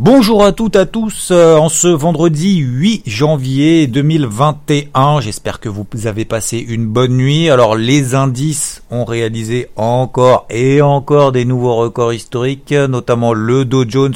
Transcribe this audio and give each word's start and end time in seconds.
Bonjour 0.00 0.44
à 0.44 0.52
toutes, 0.52 0.76
à 0.76 0.86
tous, 0.86 1.30
euh, 1.32 1.56
en 1.56 1.68
ce 1.68 1.88
vendredi 1.88 2.58
8 2.58 3.02
janvier 3.04 3.88
2021. 3.88 5.20
J'espère 5.20 5.58
que 5.58 5.68
vous 5.68 5.84
avez 6.04 6.24
passé 6.24 6.58
une 6.58 6.86
bonne 6.86 7.16
nuit. 7.16 7.50
Alors 7.50 7.74
les 7.74 8.14
indices 8.14 8.84
ont 8.92 9.04
réalisé 9.04 9.70
encore 9.74 10.46
et 10.50 10.80
encore 10.82 11.32
des 11.32 11.44
nouveaux 11.44 11.74
records 11.74 12.12
historiques, 12.12 12.70
notamment 12.70 13.32
le 13.32 13.64
Dow 13.64 13.86
Jones 13.88 14.14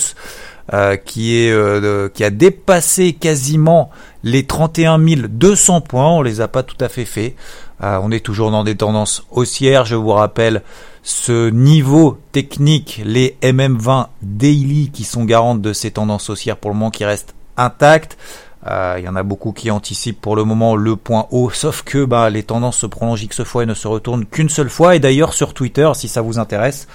euh, 0.72 0.94
qui, 0.94 1.36
est, 1.36 1.50
euh, 1.50 2.08
qui 2.08 2.22
a 2.22 2.30
dépassé 2.30 3.14
quasiment 3.14 3.90
les 4.22 4.46
31 4.46 5.00
200 5.00 5.80
points. 5.80 6.12
On 6.12 6.22
les 6.22 6.40
a 6.40 6.46
pas 6.46 6.62
tout 6.62 6.76
à 6.80 6.88
fait 6.88 7.04
fait. 7.04 7.34
On 7.82 8.10
est 8.10 8.24
toujours 8.24 8.50
dans 8.50 8.64
des 8.64 8.76
tendances 8.76 9.24
haussières. 9.30 9.84
Je 9.84 9.96
vous 9.96 10.12
rappelle 10.12 10.62
ce 11.02 11.50
niveau 11.50 12.18
technique, 12.30 13.02
les 13.04 13.36
MM20 13.42 14.06
daily 14.22 14.90
qui 14.92 15.04
sont 15.04 15.24
garantes 15.24 15.60
de 15.60 15.72
ces 15.72 15.90
tendances 15.90 16.30
haussières 16.30 16.56
pour 16.56 16.70
le 16.70 16.76
moment 16.76 16.90
qui 16.90 17.04
restent 17.04 17.34
intactes. 17.56 18.16
Euh, 18.64 18.94
il 18.98 19.04
y 19.04 19.08
en 19.08 19.16
a 19.16 19.24
beaucoup 19.24 19.50
qui 19.50 19.72
anticipent 19.72 20.20
pour 20.20 20.36
le 20.36 20.44
moment 20.44 20.76
le 20.76 20.94
point 20.94 21.26
haut, 21.32 21.50
sauf 21.52 21.82
que 21.82 22.04
bah, 22.04 22.30
les 22.30 22.44
tendances 22.44 22.78
se 22.78 22.86
prolongent 22.86 23.24
X 23.24 23.42
fois 23.42 23.64
et 23.64 23.66
ne 23.66 23.74
se 23.74 23.88
retournent 23.88 24.24
qu'une 24.24 24.48
seule 24.48 24.70
fois. 24.70 24.94
Et 24.94 25.00
d'ailleurs 25.00 25.32
sur 25.32 25.52
Twitter, 25.52 25.90
si 25.94 26.06
ça 26.06 26.22
vous 26.22 26.38
intéresse, 26.38 26.86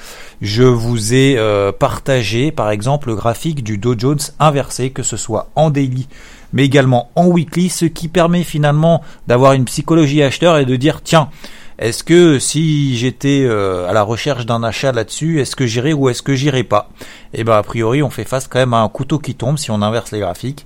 je 0.41 0.63
vous 0.63 1.13
ai 1.13 1.35
euh, 1.37 1.73
partagé 1.73 2.51
par 2.51 2.71
exemple 2.71 3.09
le 3.09 3.15
graphique 3.15 3.63
du 3.63 3.77
Dow 3.77 3.95
Jones 3.97 4.19
inversé, 4.39 4.91
que 4.91 5.03
ce 5.03 5.17
soit 5.17 5.49
en 5.55 5.69
daily 5.69 6.07
mais 6.53 6.65
également 6.65 7.11
en 7.15 7.27
weekly, 7.27 7.69
ce 7.69 7.85
qui 7.85 8.07
permet 8.07 8.43
finalement 8.43 9.01
d'avoir 9.27 9.53
une 9.53 9.65
psychologie 9.65 10.23
acheteur 10.23 10.57
et 10.57 10.65
de 10.65 10.75
dire 10.75 11.01
tiens, 11.03 11.29
est-ce 11.79 12.03
que 12.03 12.39
si 12.39 12.97
j'étais 12.97 13.43
euh, 13.45 13.87
à 13.87 13.93
la 13.93 14.01
recherche 14.01 14.45
d'un 14.47 14.63
achat 14.63 14.91
là-dessus, 14.91 15.41
est-ce 15.41 15.55
que 15.55 15.67
j'irais 15.67 15.93
ou 15.93 16.09
est-ce 16.09 16.23
que 16.23 16.33
j'irais 16.33 16.63
pas? 16.63 16.89
Et 17.33 17.41
eh 17.41 17.43
ben 17.43 17.53
a 17.53 17.63
priori, 17.63 18.01
on 18.01 18.09
fait 18.09 18.23
face 18.23 18.47
quand 18.47 18.57
même 18.57 18.73
à 18.73 18.79
un 18.79 18.89
couteau 18.89 19.19
qui 19.19 19.35
tombe 19.35 19.57
si 19.59 19.69
on 19.69 19.81
inverse 19.83 20.11
les 20.11 20.19
graphiques. 20.19 20.65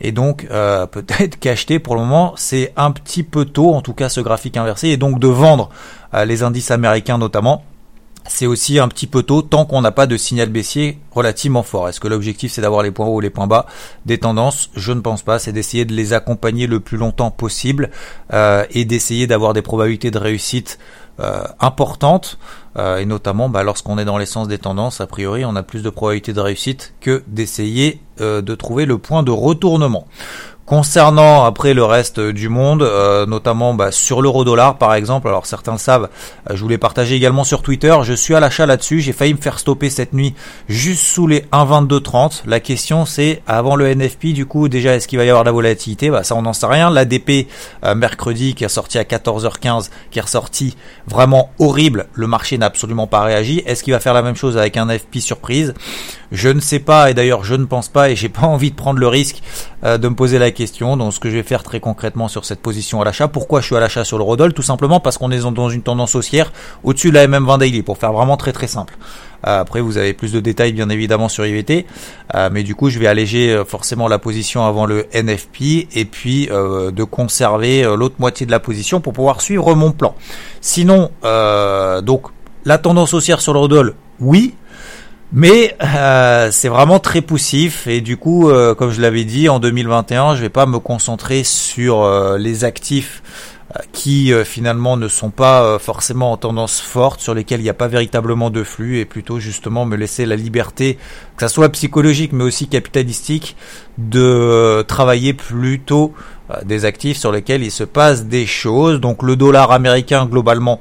Et 0.00 0.10
donc 0.10 0.48
euh, 0.50 0.86
peut-être 0.90 1.38
qu'acheter 1.38 1.78
pour 1.78 1.94
le 1.94 2.00
moment 2.00 2.34
c'est 2.36 2.72
un 2.76 2.90
petit 2.90 3.22
peu 3.22 3.44
tôt, 3.44 3.72
en 3.74 3.82
tout 3.82 3.94
cas 3.94 4.08
ce 4.08 4.20
graphique 4.20 4.56
inversé, 4.56 4.88
et 4.88 4.96
donc 4.96 5.20
de 5.20 5.28
vendre 5.28 5.68
euh, 6.14 6.24
les 6.24 6.42
indices 6.42 6.72
américains 6.72 7.18
notamment 7.18 7.62
c'est 8.28 8.46
aussi 8.46 8.78
un 8.78 8.88
petit 8.88 9.06
peu 9.06 9.22
tôt 9.22 9.42
tant 9.42 9.64
qu'on 9.64 9.80
n'a 9.80 9.90
pas 9.90 10.06
de 10.06 10.16
signal 10.16 10.50
baissier 10.50 10.98
relativement 11.10 11.62
fort. 11.62 11.88
Est-ce 11.88 12.00
que 12.00 12.08
l'objectif 12.08 12.52
c'est 12.52 12.60
d'avoir 12.60 12.82
les 12.82 12.90
points 12.90 13.06
hauts 13.06 13.16
ou 13.16 13.20
les 13.20 13.30
points 13.30 13.46
bas? 13.46 13.66
Des 14.06 14.18
tendances 14.18 14.70
Je 14.74 14.92
ne 14.92 15.00
pense 15.00 15.22
pas. 15.22 15.38
C'est 15.38 15.52
d'essayer 15.52 15.84
de 15.84 15.94
les 15.94 16.12
accompagner 16.12 16.66
le 16.66 16.80
plus 16.80 16.96
longtemps 16.96 17.30
possible 17.30 17.90
euh, 18.32 18.64
et 18.70 18.84
d'essayer 18.84 19.26
d'avoir 19.26 19.54
des 19.54 19.62
probabilités 19.62 20.10
de 20.10 20.18
réussite 20.18 20.78
euh, 21.20 21.42
importantes. 21.58 22.38
Euh, 22.76 22.98
et 22.98 23.06
notamment 23.06 23.48
bah, 23.48 23.62
lorsqu'on 23.62 23.98
est 23.98 24.04
dans 24.04 24.18
l'essence 24.18 24.46
des 24.46 24.58
tendances, 24.58 25.00
a 25.00 25.06
priori 25.06 25.44
on 25.44 25.56
a 25.56 25.62
plus 25.62 25.82
de 25.82 25.90
probabilités 25.90 26.32
de 26.32 26.40
réussite 26.40 26.94
que 27.00 27.24
d'essayer 27.26 28.00
de 28.18 28.54
trouver 28.56 28.84
le 28.84 28.98
point 28.98 29.22
de 29.22 29.30
retournement. 29.30 30.08
Concernant 30.68 31.46
après 31.46 31.72
le 31.72 31.82
reste 31.82 32.20
du 32.20 32.50
monde, 32.50 32.82
euh, 32.82 33.24
notamment 33.24 33.72
bah, 33.72 33.90
sur 33.90 34.20
l'euro-dollar 34.20 34.76
par 34.76 34.92
exemple, 34.92 35.26
alors 35.26 35.46
certains 35.46 35.72
le 35.72 35.78
savent, 35.78 36.10
euh, 36.50 36.56
je 36.56 36.62
vous 36.62 36.68
l'ai 36.68 36.76
partagé 36.76 37.14
également 37.14 37.42
sur 37.42 37.62
Twitter, 37.62 37.96
je 38.02 38.12
suis 38.12 38.34
à 38.34 38.40
l'achat 38.40 38.66
là-dessus, 38.66 39.00
j'ai 39.00 39.14
failli 39.14 39.32
me 39.32 39.40
faire 39.40 39.58
stopper 39.58 39.88
cette 39.88 40.12
nuit 40.12 40.34
juste 40.68 41.06
sous 41.06 41.26
les 41.26 41.46
1,2230. 41.54 42.42
La 42.44 42.60
question 42.60 43.06
c'est, 43.06 43.40
avant 43.46 43.76
le 43.76 43.88
NFP 43.94 44.34
du 44.34 44.44
coup, 44.44 44.68
déjà 44.68 44.94
est-ce 44.94 45.08
qu'il 45.08 45.18
va 45.18 45.24
y 45.24 45.30
avoir 45.30 45.42
de 45.42 45.48
la 45.48 45.52
volatilité? 45.52 46.10
Bah 46.10 46.22
ça 46.22 46.34
on 46.34 46.42
n'en 46.42 46.52
sait 46.52 46.66
rien. 46.66 46.90
L'ADP 46.90 47.48
euh, 47.86 47.94
mercredi 47.94 48.54
qui 48.54 48.64
est 48.64 48.68
sorti 48.68 48.98
à 48.98 49.04
14h15, 49.04 49.88
qui 50.10 50.18
est 50.18 50.22
ressorti 50.22 50.76
vraiment 51.06 51.48
horrible, 51.58 52.08
le 52.12 52.26
marché 52.26 52.58
n'a 52.58 52.66
absolument 52.66 53.06
pas 53.06 53.22
réagi. 53.22 53.62
Est-ce 53.64 53.82
qu'il 53.82 53.94
va 53.94 54.00
faire 54.00 54.12
la 54.12 54.20
même 54.20 54.36
chose 54.36 54.58
avec 54.58 54.76
un 54.76 54.86
FP 54.90 55.20
surprise? 55.20 55.72
Je 56.30 56.50
ne 56.50 56.60
sais 56.60 56.78
pas 56.78 57.10
et 57.10 57.14
d'ailleurs 57.14 57.42
je 57.42 57.54
ne 57.54 57.64
pense 57.64 57.88
pas 57.88 58.10
et 58.10 58.16
j'ai 58.16 58.28
pas 58.28 58.46
envie 58.46 58.70
de 58.70 58.76
prendre 58.76 58.98
le 58.98 59.08
risque 59.08 59.40
de 59.82 60.08
me 60.08 60.14
poser 60.14 60.38
la 60.38 60.50
question. 60.50 60.57
Donc 60.58 61.14
ce 61.14 61.20
que 61.20 61.30
je 61.30 61.36
vais 61.36 61.42
faire 61.42 61.62
très 61.62 61.78
concrètement 61.78 62.26
sur 62.26 62.44
cette 62.44 62.60
position 62.60 63.00
à 63.00 63.04
l'achat. 63.04 63.28
Pourquoi 63.28 63.60
je 63.60 63.66
suis 63.66 63.76
à 63.76 63.80
l'achat 63.80 64.04
sur 64.04 64.18
le 64.18 64.24
Rodol 64.24 64.52
Tout 64.52 64.62
simplement 64.62 64.98
parce 64.98 65.16
qu'on 65.16 65.30
est 65.30 65.38
dans 65.38 65.70
une 65.70 65.82
tendance 65.82 66.16
haussière 66.16 66.52
au-dessus 66.82 67.10
de 67.10 67.14
la 67.14 67.28
MM20 67.28 67.58
Daily, 67.58 67.82
pour 67.82 67.96
faire 67.96 68.12
vraiment 68.12 68.36
très 68.36 68.52
très 68.52 68.66
simple. 68.66 68.96
Euh, 69.46 69.60
après, 69.60 69.80
vous 69.80 69.98
avez 69.98 70.14
plus 70.14 70.32
de 70.32 70.40
détails 70.40 70.72
bien 70.72 70.88
évidemment 70.88 71.28
sur 71.28 71.46
IVT, 71.46 71.86
euh, 72.34 72.50
mais 72.52 72.64
du 72.64 72.74
coup, 72.74 72.90
je 72.90 72.98
vais 72.98 73.06
alléger 73.06 73.52
euh, 73.52 73.64
forcément 73.64 74.08
la 74.08 74.18
position 74.18 74.66
avant 74.66 74.84
le 74.84 75.06
NFP 75.14 75.86
et 75.94 76.04
puis 76.04 76.48
de 76.48 77.04
conserver 77.04 77.84
l'autre 77.96 78.16
moitié 78.18 78.46
de 78.46 78.50
la 78.50 78.60
position 78.60 79.00
pour 79.00 79.12
pouvoir 79.12 79.40
suivre 79.40 79.74
mon 79.74 79.92
plan. 79.92 80.14
Sinon, 80.60 81.10
donc 82.02 82.26
la 82.64 82.78
tendance 82.78 83.14
haussière 83.14 83.40
sur 83.40 83.52
le 83.52 83.60
Rodol, 83.60 83.94
oui. 84.20 84.54
Mais 85.32 85.76
euh, 85.82 86.48
c'est 86.50 86.68
vraiment 86.68 87.00
très 87.00 87.20
poussif 87.20 87.86
et 87.86 88.00
du 88.00 88.16
coup, 88.16 88.48
euh, 88.48 88.74
comme 88.74 88.90
je 88.90 89.02
l'avais 89.02 89.24
dit, 89.24 89.48
en 89.50 89.58
2021, 89.58 90.34
je 90.34 90.40
vais 90.40 90.48
pas 90.48 90.64
me 90.64 90.78
concentrer 90.78 91.44
sur 91.44 92.02
euh, 92.02 92.38
les 92.38 92.64
actifs 92.64 93.22
qui 93.92 94.32
finalement 94.46 94.96
ne 94.96 95.08
sont 95.08 95.28
pas 95.28 95.78
forcément 95.78 96.32
en 96.32 96.38
tendance 96.38 96.80
forte, 96.80 97.20
sur 97.20 97.34
lesquels 97.34 97.60
il 97.60 97.64
n'y 97.64 97.68
a 97.68 97.74
pas 97.74 97.86
véritablement 97.86 98.48
de 98.48 98.64
flux, 98.64 98.98
et 98.98 99.04
plutôt 99.04 99.40
justement 99.40 99.84
me 99.84 99.94
laisser 99.94 100.24
la 100.24 100.36
liberté, 100.36 100.96
que 101.36 101.42
ça 101.42 101.50
soit 101.50 101.68
psychologique 101.68 102.32
mais 102.32 102.44
aussi 102.44 102.68
capitalistique, 102.68 103.56
de 103.98 104.82
travailler 104.88 105.34
plutôt 105.34 106.14
des 106.64 106.86
actifs 106.86 107.18
sur 107.18 107.30
lesquels 107.30 107.62
il 107.62 107.70
se 107.70 107.84
passe 107.84 108.24
des 108.24 108.46
choses. 108.46 109.00
Donc 109.00 109.22
le 109.22 109.36
dollar 109.36 109.70
américain 109.70 110.24
globalement 110.24 110.80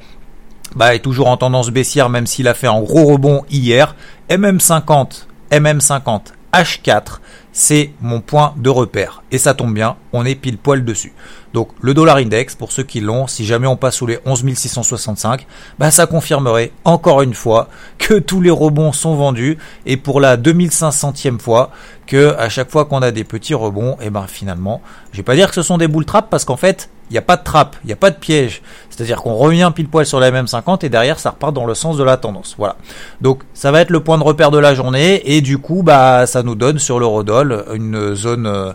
bah, 0.76 0.96
est 0.96 1.00
toujours 1.00 1.28
en 1.28 1.38
tendance 1.38 1.70
baissière 1.70 2.10
même 2.10 2.28
s'il 2.28 2.48
a 2.48 2.54
fait 2.54 2.68
un 2.68 2.82
gros 2.82 3.06
rebond 3.06 3.44
hier. 3.50 3.96
MM50, 4.30 5.26
MM50, 5.52 6.22
H4, 6.54 7.20
c'est 7.52 7.92
mon 8.02 8.22
point 8.22 8.54
de 8.58 8.70
repère. 8.70 9.24
Et 9.32 9.38
ça 9.38 9.54
tombe 9.54 9.74
bien, 9.74 9.96
on 10.14 10.26
est 10.26 10.36
pile 10.36 10.58
poil 10.58 10.86
dessus. 10.86 11.14
Donc 11.54 11.70
le 11.82 11.94
dollar 11.94 12.18
index, 12.18 12.56
pour 12.56 12.72
ceux 12.72 12.84
qui 12.84 13.00
l'ont, 13.00 13.26
si 13.26 13.46
jamais 13.46 13.68
on 13.68 13.78
passe 13.78 13.96
sous 13.96 14.06
les 14.06 14.20
11 14.26 14.54
665, 14.54 15.48
bah 15.80 15.90
ça 15.90 16.06
confirmerait 16.06 16.72
encore 16.86 17.22
une 17.22 17.34
fois 17.34 17.68
que 17.98 18.14
tous 18.14 18.42
les 18.42 18.52
rebonds 18.52 18.92
sont 18.92 19.16
vendus 19.16 19.58
et 19.86 19.98
pour 19.98 20.22
la 20.22 20.38
2500e 20.38 21.40
fois 21.40 21.72
que 22.06 22.36
à 22.38 22.50
chaque 22.50 22.70
fois 22.70 22.86
qu'on 22.86 23.02
a 23.02 23.12
des 23.12 23.24
petits 23.24 23.56
rebonds, 23.56 23.94
et 23.94 24.06
eh 24.06 24.10
ben 24.10 24.28
finalement, 24.28 24.82
je 25.12 25.18
vais 25.18 25.24
pas 25.24 25.36
dire 25.36 25.50
que 25.50 25.56
ce 25.56 25.64
sont 25.64 25.78
des 25.78 25.88
bull 25.88 26.06
traps 26.06 26.28
parce 26.30 26.46
qu'en 26.46 26.58
fait, 26.58 26.90
il 27.10 27.14
n'y 27.14 27.18
a 27.18 27.22
pas 27.22 27.38
de 27.38 27.44
trappe, 27.44 27.76
il 27.84 27.88
n'y 27.88 27.94
a 27.94 27.98
pas 27.98 28.12
de 28.12 28.16
piège. 28.16 28.62
C'est-à-dire 28.90 29.22
qu'on 29.22 29.36
revient 29.36 29.72
pile 29.74 29.88
poil 29.88 30.06
sur 30.06 30.20
la 30.20 30.32
même 30.32 30.48
50 30.48 30.84
et 30.84 30.90
derrière 30.90 31.20
ça 31.20 31.32
repart 31.32 31.54
dans 31.54 31.66
le 31.66 31.76
sens 31.76 31.98
de 31.98 32.04
la 32.04 32.18
tendance. 32.18 32.56
Voilà. 32.58 32.76
Donc 33.22 33.44
ça 33.54 33.72
va 33.72 33.82
être 33.82 33.90
le 33.90 34.02
point 34.02 34.18
de 34.18 34.24
repère 34.24 34.52
de 34.52 34.58
la 34.58 34.74
journée 34.74 35.22
et 35.26 35.42
du 35.42 35.58
coup 35.58 35.84
bah 35.84 36.26
ça 36.26 36.44
nous 36.44 36.56
donne 36.56 36.80
sur 36.80 37.00
l'eurodoll 37.00 37.66
une 37.74 38.16
zone 38.16 38.48
euh, 38.48 38.74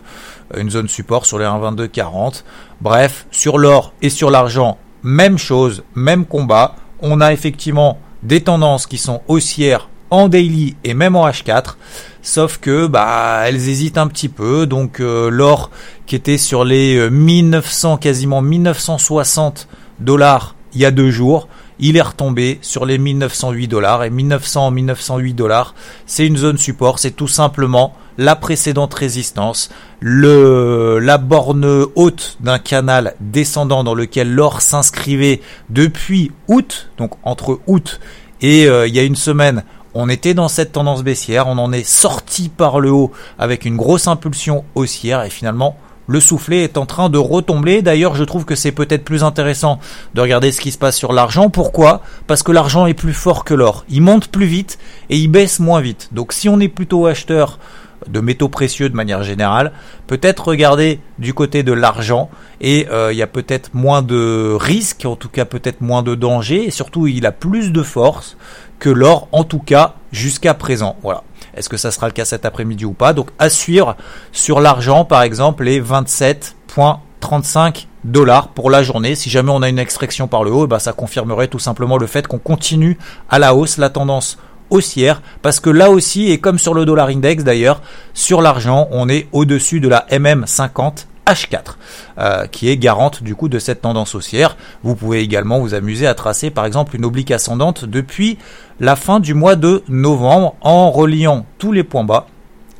une 0.55 0.69
zone 0.69 0.87
support 0.87 1.25
sur 1.25 1.39
les 1.39 1.45
1,2240. 1.45 2.43
Bref, 2.81 3.25
sur 3.31 3.57
l'or 3.57 3.93
et 4.01 4.09
sur 4.09 4.29
l'argent, 4.29 4.77
même 5.03 5.37
chose, 5.37 5.83
même 5.95 6.25
combat. 6.25 6.75
On 7.01 7.21
a 7.21 7.33
effectivement 7.33 7.97
des 8.23 8.41
tendances 8.41 8.87
qui 8.87 8.97
sont 8.97 9.21
haussières 9.27 9.89
en 10.09 10.29
daily 10.29 10.75
et 10.83 10.93
même 10.93 11.15
en 11.15 11.27
H4. 11.27 11.75
Sauf 12.23 12.57
que 12.57 12.87
bah 12.87 13.43
elles 13.45 13.69
hésitent 13.69 13.99
un 13.99 14.07
petit 14.07 14.29
peu. 14.29 14.65
Donc 14.65 14.99
euh, 14.99 15.29
l'or 15.29 15.69
qui 16.07 16.15
était 16.15 16.39
sur 16.39 16.63
les 16.63 17.09
1900 17.09 17.93
euh, 17.93 17.97
quasiment 17.97 18.41
1960 18.41 19.67
dollars 19.99 20.55
il 20.73 20.81
y 20.81 20.85
a 20.85 20.91
deux 20.91 21.11
jours, 21.11 21.47
il 21.79 21.97
est 21.97 22.01
retombé 22.01 22.59
sur 22.61 22.85
les 22.85 22.97
1908 22.97 23.67
dollars. 23.67 24.03
Et 24.03 24.09
1900 24.09 24.71
1908 24.71 25.33
dollars, 25.33 25.75
c'est 26.05 26.25
une 26.25 26.37
zone 26.37 26.57
support, 26.57 26.99
c'est 26.99 27.11
tout 27.11 27.27
simplement 27.27 27.93
la 28.17 28.35
précédente 28.35 28.93
résistance, 28.93 29.69
le, 29.99 30.99
la 30.99 31.17
borne 31.17 31.85
haute 31.95 32.37
d'un 32.39 32.59
canal 32.59 33.15
descendant 33.19 33.83
dans 33.83 33.95
lequel 33.95 34.33
l'or 34.33 34.61
s'inscrivait 34.61 35.41
depuis 35.69 36.31
août, 36.47 36.89
donc 36.97 37.11
entre 37.23 37.59
août 37.65 37.99
et 38.43 38.67
euh, 38.67 38.87
il 38.87 38.93
y 38.93 38.99
a 38.99 39.03
une 39.03 39.15
semaine, 39.15 39.63
on 39.93 40.09
était 40.09 40.33
dans 40.33 40.47
cette 40.47 40.71
tendance 40.71 41.03
baissière, 41.03 41.47
on 41.47 41.57
en 41.57 41.71
est 41.71 41.87
sorti 41.87 42.49
par 42.49 42.79
le 42.79 42.91
haut 42.91 43.11
avec 43.37 43.65
une 43.65 43.77
grosse 43.77 44.07
impulsion 44.07 44.63
haussière 44.75 45.23
et 45.23 45.29
finalement 45.29 45.77
le 46.07 46.19
soufflet 46.19 46.63
est 46.63 46.77
en 46.77 46.85
train 46.85 47.09
de 47.09 47.17
retomber. 47.17 47.81
D'ailleurs, 47.81 48.15
je 48.15 48.23
trouve 48.23 48.45
que 48.45 48.55
c'est 48.55 48.71
peut-être 48.71 49.05
plus 49.05 49.23
intéressant 49.23 49.79
de 50.13 50.21
regarder 50.21 50.51
ce 50.51 50.59
qui 50.59 50.71
se 50.71 50.77
passe 50.77 50.97
sur 50.97 51.13
l'argent. 51.13 51.49
Pourquoi? 51.49 52.01
Parce 52.27 52.43
que 52.43 52.51
l'argent 52.51 52.85
est 52.85 52.93
plus 52.93 53.13
fort 53.13 53.45
que 53.45 53.53
l'or. 53.53 53.85
Il 53.89 54.01
monte 54.01 54.27
plus 54.27 54.45
vite 54.45 54.79
et 55.09 55.17
il 55.17 55.29
baisse 55.29 55.59
moins 55.59 55.81
vite. 55.81 56.09
Donc 56.11 56.33
si 56.33 56.49
on 56.49 56.59
est 56.59 56.67
plutôt 56.67 57.05
acheteur 57.05 57.59
de 58.07 58.19
métaux 58.19 58.49
précieux 58.49 58.89
de 58.89 58.95
manière 58.95 59.23
générale, 59.23 59.71
peut-être 60.07 60.47
regarder 60.47 60.99
du 61.19 61.33
côté 61.33 61.63
de 61.63 61.73
l'argent 61.73 62.29
et 62.61 62.87
euh, 62.91 63.11
il 63.11 63.17
y 63.17 63.21
a 63.21 63.27
peut-être 63.27 63.71
moins 63.73 64.01
de 64.01 64.55
risques, 64.59 65.05
en 65.05 65.15
tout 65.15 65.29
cas 65.29 65.45
peut-être 65.45 65.81
moins 65.81 66.03
de 66.03 66.15
danger 66.15 66.65
et 66.65 66.71
surtout 66.71 67.07
il 67.07 67.25
a 67.25 67.31
plus 67.31 67.71
de 67.71 67.83
force 67.83 68.37
que 68.79 68.89
l'or 68.89 69.27
en 69.31 69.43
tout 69.43 69.59
cas 69.59 69.95
jusqu'à 70.11 70.53
présent. 70.53 70.97
Voilà. 71.03 71.23
Est-ce 71.55 71.69
que 71.69 71.77
ça 71.77 71.91
sera 71.91 72.07
le 72.07 72.13
cas 72.13 72.25
cet 72.25 72.45
après-midi 72.45 72.85
ou 72.85 72.93
pas? 72.93 73.13
Donc 73.13 73.29
à 73.39 73.49
suivre 73.49 73.95
sur 74.31 74.59
l'argent 74.59 75.05
par 75.05 75.21
exemple 75.21 75.63
les 75.63 75.81
27.35 75.81 77.85
dollars 78.03 78.49
pour 78.49 78.69
la 78.69 78.83
journée. 78.83 79.15
Si 79.15 79.29
jamais 79.29 79.51
on 79.51 79.61
a 79.61 79.69
une 79.69 79.79
extraction 79.79 80.27
par 80.27 80.43
le 80.43 80.51
haut, 80.51 80.67
bah, 80.67 80.79
ça 80.79 80.93
confirmerait 80.93 81.47
tout 81.47 81.59
simplement 81.59 81.97
le 81.97 82.07
fait 82.07 82.27
qu'on 82.27 82.39
continue 82.39 82.97
à 83.29 83.39
la 83.39 83.55
hausse 83.55 83.77
la 83.77 83.89
tendance 83.89 84.37
haussière 84.73 85.21
parce 85.41 85.59
que 85.59 85.69
là 85.69 85.89
aussi 85.89 86.31
et 86.31 86.39
comme 86.39 86.59
sur 86.59 86.73
le 86.73 86.85
dollar 86.85 87.07
index 87.07 87.43
d'ailleurs 87.43 87.81
sur 88.13 88.41
l'argent 88.41 88.87
on 88.91 89.07
est 89.07 89.27
au-dessus 89.31 89.79
de 89.79 89.87
la 89.87 90.05
MM50 90.11 91.05
H4, 91.25 91.77
euh, 92.17 92.47
qui 92.47 92.69
est 92.69 92.77
garante 92.77 93.23
du 93.23 93.35
coup 93.35 93.47
de 93.47 93.59
cette 93.59 93.81
tendance 93.81 94.13
haussière. 94.13 94.57
Vous 94.83 94.95
pouvez 94.95 95.21
également 95.21 95.59
vous 95.59 95.73
amuser 95.73 96.05
à 96.05 96.15
tracer 96.15 96.49
par 96.49 96.65
exemple 96.65 96.95
une 96.95 97.05
oblique 97.05 97.31
ascendante 97.31 97.85
depuis 97.85 98.37
la 98.79 98.95
fin 98.95 99.19
du 99.19 99.33
mois 99.33 99.55
de 99.55 99.83
novembre 99.87 100.55
en 100.61 100.91
reliant 100.91 101.45
tous 101.59 101.71
les 101.71 101.83
points 101.83 102.03
bas 102.03 102.27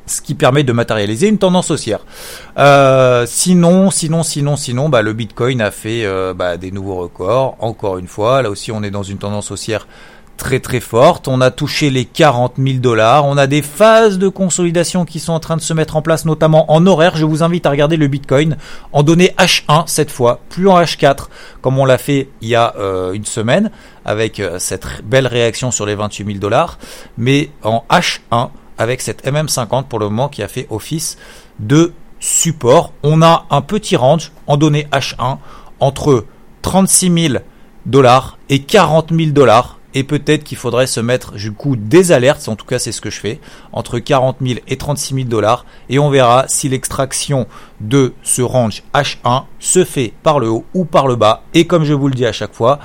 ce 0.05 0.21
qui 0.21 0.35
permet 0.35 0.63
de 0.63 0.73
matérialiser 0.73 1.27
une 1.29 1.37
tendance 1.37 1.71
haussière. 1.71 2.01
Euh, 2.57 3.25
sinon, 3.25 3.89
sinon, 3.89 4.23
sinon, 4.23 4.57
sinon, 4.57 4.89
bah, 4.89 5.01
le 5.01 5.13
Bitcoin 5.13 5.61
a 5.61 5.71
fait 5.71 6.05
euh, 6.05 6.33
bah, 6.33 6.57
des 6.57 6.71
nouveaux 6.71 6.95
records. 6.95 7.55
Encore 7.59 7.97
une 7.97 8.07
fois, 8.07 8.41
là 8.41 8.49
aussi, 8.49 8.71
on 8.71 8.83
est 8.83 8.91
dans 8.91 9.03
une 9.03 9.17
tendance 9.17 9.51
haussière 9.51 9.87
très 10.37 10.59
très 10.59 10.79
forte. 10.79 11.27
On 11.27 11.41
a 11.41 11.51
touché 11.51 11.89
les 11.89 12.05
40 12.05 12.53
000 12.57 12.79
dollars. 12.79 13.25
On 13.25 13.37
a 13.37 13.47
des 13.47 13.61
phases 13.61 14.17
de 14.17 14.27
consolidation 14.27 15.05
qui 15.05 15.19
sont 15.19 15.33
en 15.33 15.39
train 15.39 15.55
de 15.55 15.61
se 15.61 15.73
mettre 15.73 15.95
en 15.95 16.01
place, 16.01 16.25
notamment 16.25 16.71
en 16.71 16.85
horaire. 16.85 17.15
Je 17.15 17.25
vous 17.25 17.43
invite 17.43 17.65
à 17.65 17.69
regarder 17.69 17.97
le 17.97 18.07
Bitcoin 18.07 18.57
en 18.91 19.03
données 19.03 19.33
H1 19.37 19.83
cette 19.87 20.11
fois, 20.11 20.39
plus 20.49 20.67
en 20.67 20.79
H4 20.79 21.27
comme 21.61 21.79
on 21.79 21.85
l'a 21.85 21.97
fait 21.97 22.29
il 22.41 22.49
y 22.49 22.55
a 22.55 22.75
euh, 22.77 23.13
une 23.13 23.25
semaine 23.25 23.71
avec 24.05 24.41
cette 24.57 24.85
belle 25.05 25.27
réaction 25.27 25.71
sur 25.71 25.85
les 25.85 25.95
28 25.95 26.25
000 26.25 26.37
dollars, 26.39 26.77
mais 27.17 27.51
en 27.63 27.85
H1 27.89 28.49
avec 28.77 29.01
cette 29.01 29.25
MM50 29.25 29.85
pour 29.85 29.99
le 29.99 30.09
moment 30.09 30.29
qui 30.29 30.43
a 30.43 30.47
fait 30.47 30.67
office 30.69 31.17
de 31.59 31.93
support. 32.19 32.93
On 33.03 33.21
a 33.21 33.45
un 33.49 33.61
petit 33.61 33.95
range 33.95 34.31
en 34.47 34.57
données 34.57 34.87
H1 34.91 35.37
entre 35.79 36.25
36 36.61 37.29
000 37.29 37.43
dollars 37.85 38.37
et 38.49 38.59
40 38.59 39.11
000 39.13 39.31
dollars. 39.31 39.79
Et 39.93 40.03
peut-être 40.03 40.43
qu'il 40.43 40.57
faudrait 40.57 40.87
se 40.87 40.99
mettre 40.99 41.33
du 41.33 41.51
coup 41.51 41.75
des 41.75 42.11
alertes, 42.11 42.47
en 42.47 42.55
tout 42.55 42.65
cas 42.65 42.79
c'est 42.79 42.91
ce 42.91 43.01
que 43.01 43.09
je 43.09 43.19
fais, 43.19 43.39
entre 43.71 43.99
40 43.99 44.37
000 44.41 44.59
et 44.67 44.77
36 44.77 45.15
000 45.15 45.27
dollars. 45.27 45.65
Et 45.89 45.99
on 45.99 46.09
verra 46.09 46.45
si 46.47 46.69
l'extraction 46.69 47.47
de 47.79 48.13
ce 48.23 48.41
range 48.41 48.83
H1 48.93 49.43
se 49.59 49.83
fait 49.83 50.13
par 50.23 50.39
le 50.39 50.49
haut 50.49 50.65
ou 50.73 50.85
par 50.85 51.07
le 51.07 51.15
bas. 51.15 51.43
Et 51.53 51.67
comme 51.67 51.83
je 51.83 51.93
vous 51.93 52.07
le 52.07 52.15
dis 52.15 52.25
à 52.25 52.33
chaque 52.33 52.53
fois, 52.53 52.79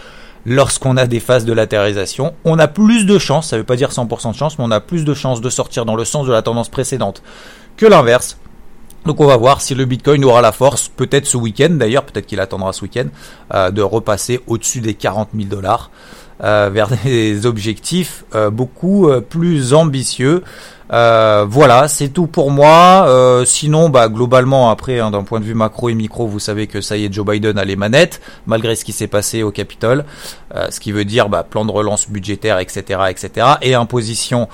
lorsqu'on 0.45 0.97
a 0.97 1.07
des 1.07 1.21
phases 1.21 1.45
de 1.45 1.53
latéralisation, 1.53 2.35
on 2.45 2.59
a 2.59 2.69
plus 2.69 3.07
de 3.07 3.19
chances, 3.19 3.49
ça 3.49 3.57
ne 3.57 3.61
veut 3.61 3.67
pas 3.67 3.77
dire 3.77 3.91
100% 3.91 4.33
de 4.33 4.37
chance, 4.37 4.59
mais 4.59 4.65
on 4.65 4.71
a 4.71 4.81
plus 4.81 5.05
de 5.05 5.15
chances 5.15 5.41
de 5.41 5.51
sortir 5.51 5.85
dans 5.85 5.97
le 5.97 6.05
sens 6.05 6.27
de 6.27 6.33
la 6.33 6.43
tendance 6.43 6.69
précédente 6.69 7.23
que 7.77 7.87
l'inverse. 7.87 8.39
Donc 9.07 9.21
on 9.21 9.27
va 9.27 9.37
voir 9.37 9.61
si 9.61 9.75
le 9.75 9.85
Bitcoin 9.85 10.25
aura 10.25 10.43
la 10.43 10.53
force, 10.53 10.89
peut-être 10.89 11.27
ce 11.27 11.37
week-end 11.37 11.71
d'ailleurs, 11.71 12.05
peut-être 12.05 12.27
qu'il 12.27 12.41
attendra 12.41 12.73
ce 12.73 12.83
week-end, 12.83 13.07
euh, 13.55 13.71
de 13.71 13.81
repasser 13.81 14.41
au-dessus 14.47 14.81
des 14.81 14.95
40 14.95 15.31
000 15.35 15.49
dollars 15.49 15.91
vers 16.41 16.89
des 17.05 17.47
objectifs 17.47 18.25
euh, 18.35 18.51
beaucoup 18.51 19.09
plus 19.29 19.75
ambitieux. 19.75 20.43
Euh, 20.93 21.45
voilà, 21.49 21.89
c'est 21.89 22.09
tout 22.09 22.27
pour 22.27 22.51
moi. 22.51 23.07
Euh, 23.09 23.45
sinon, 23.45 23.89
bah 23.89 24.09
globalement, 24.09 24.71
après, 24.71 25.01
hein, 25.01 25.11
d'un 25.11 25.23
point 25.23 25.41
de 25.41 25.45
vue 25.45 25.55
macro 25.55 25.89
et 25.89 25.95
micro, 25.95 26.27
vous 26.27 26.39
savez 26.39 26.67
que 26.67 26.81
ça 26.81 26.97
y 26.97 27.05
est, 27.05 27.13
Joe 27.13 27.27
Biden 27.27 27.59
a 27.59 27.65
les 27.65 27.77
manettes, 27.77 28.21
malgré 28.47 28.75
ce 28.75 28.85
qui 28.85 28.93
s'est 28.93 29.07
passé 29.07 29.43
au 29.43 29.51
Capitole. 29.51 30.05
Euh, 30.55 30.69
ce 30.71 30.81
qui 30.81 30.93
veut 30.93 31.05
dire 31.05 31.29
bah, 31.29 31.43
plan 31.43 31.67
de 31.67 31.71
relance 31.71 32.09
budgétaire, 32.09 32.59
etc., 32.59 33.01
etc. 33.11 33.47
Et 33.61 33.75
imposition, 33.75 34.49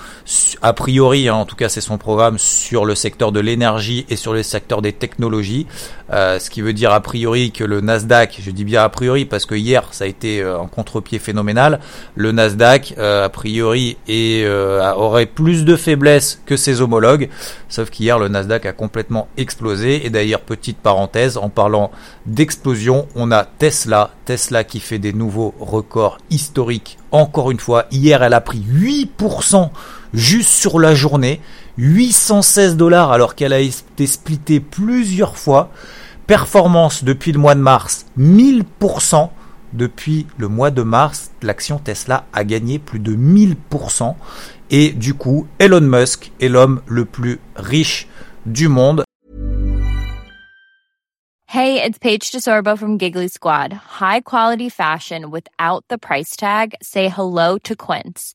a 0.61 0.73
priori, 0.73 1.29
hein, 1.29 1.35
en 1.35 1.45
tout 1.45 1.57
cas, 1.57 1.69
c'est 1.69 1.81
son 1.81 1.99
programme 1.99 2.39
sur 2.39 2.85
le 2.85 2.95
secteur 2.95 3.31
de 3.31 3.41
l'énergie 3.41 4.05
et 4.09 4.17
sur 4.17 4.33
le 4.33 4.43
secteur 4.43 4.83
des 4.83 4.93
technologies. 4.93 5.67
ce 6.11 6.51
qui 6.51 6.61
veut 6.61 6.73
dire 6.73 6.93
a 6.93 7.01
priori 7.01 7.53
que 7.53 7.65
le 7.65 7.81
Nasdaq, 7.81 8.41
je 8.41 8.51
dis 8.51 8.65
bien 8.65 8.83
a 8.83 8.89
priori 8.89 9.25
parce 9.25 9.47
que 9.47 9.55
hier 9.55 9.89
ça 9.93 10.05
a 10.05 10.07
été 10.07 10.43
un 10.43 10.67
contre-pied 10.67 11.19
phénoménal. 11.19 11.81
Le 12.15 12.33
Nasdaq, 12.33 12.95
a 12.99 13.29
priori, 13.29 13.97
aurait 14.97 15.27
plus 15.27 15.65
de 15.65 15.77
que 16.47 16.56
ses 16.56 16.81
homologues. 16.81 17.29
Sauf 17.69 17.91
qu'hier, 17.91 18.19
le 18.19 18.29
Nasdaq 18.29 18.67
a 18.67 18.73
complètement 18.73 19.29
explosé. 19.37 20.06
Et 20.06 20.11
d'ailleurs, 20.11 20.41
petite 20.41 20.79
parenthèse, 20.79 21.37
en 21.37 21.49
parlant 21.49 21.91
d'explosion, 22.26 23.06
on 23.15 23.32
a 23.32 23.44
Tesla. 23.44 24.11
Tesla 24.25 24.65
qui 24.65 24.81
fait 24.81 24.99
des 24.99 25.12
nouveaux 25.12 25.55
records 25.61 26.19
historiques. 26.31 26.99
Encore 27.12 27.50
une 27.50 27.61
fois, 27.61 27.87
hier, 27.91 28.23
elle 28.23 28.35
a 28.35 28.41
pris 28.41 28.61
8% 28.61 29.71
juste 30.12 30.50
sur 30.50 30.79
la 30.79 30.94
journée. 30.94 31.41
816 31.79 32.77
dollars 32.77 33.11
alors 33.11 33.35
qu'elle 33.35 33.53
a 33.53 33.61
été 33.61 34.06
splittée 34.06 34.61
plusieurs 34.61 35.37
fois. 35.37 35.70
Performance 36.27 37.05
depuis 37.05 37.32
le 37.32 37.38
mois 37.38 37.55
de 37.55 37.61
mars, 37.61 38.06
1000%. 38.19 39.29
Depuis 39.75 40.26
le 40.38 40.47
mois 40.47 40.71
de 40.71 40.82
mars, 40.82 41.32
l'action 41.43 41.79
Tesla 41.79 42.26
a 42.32 42.44
gagné 42.44 42.79
plus 42.79 43.00
de 43.00 43.17
1000%. 43.17 44.15
Et 44.71 44.93
du 44.93 45.15
coup, 45.15 45.49
Elon 45.59 45.81
Musk 45.81 46.31
est 46.41 46.49
l'homme 46.49 46.81
le 46.87 47.05
plus 47.05 47.41
riche 47.56 48.06
du 48.47 48.69
monde. 48.69 49.03
Hey, 51.49 51.81
it's 51.81 51.99
Paige 51.99 52.31
DeSorbo 52.31 52.76
from 52.76 52.99
Giggly 52.99 53.29
Squad. 53.29 53.73
High 54.00 54.21
quality 54.21 54.69
fashion 54.69 55.31
without 55.31 55.85
the 55.88 55.99
price 55.99 56.37
tag. 56.37 56.75
Say 56.81 57.09
hello 57.09 57.59
to 57.59 57.75
Quince. 57.77 58.35